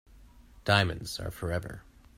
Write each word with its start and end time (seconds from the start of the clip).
Diamonds 0.65 1.19
are 1.19 1.29
forever. 1.29 1.83